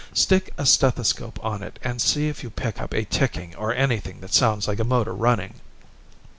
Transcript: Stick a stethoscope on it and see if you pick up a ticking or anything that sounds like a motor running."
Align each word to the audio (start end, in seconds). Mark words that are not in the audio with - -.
Stick 0.13 0.51
a 0.57 0.65
stethoscope 0.65 1.39
on 1.45 1.61
it 1.61 1.77
and 1.83 2.01
see 2.01 2.27
if 2.27 2.41
you 2.41 2.49
pick 2.49 2.81
up 2.81 2.91
a 2.91 3.05
ticking 3.05 3.55
or 3.55 3.71
anything 3.71 4.19
that 4.21 4.33
sounds 4.33 4.67
like 4.67 4.79
a 4.79 4.83
motor 4.83 5.13
running." 5.13 5.61